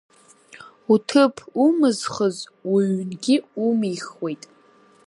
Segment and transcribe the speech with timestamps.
[0.93, 2.37] Уҭыԥ умызхыз,
[2.71, 4.43] уҩнгьы умихуеит.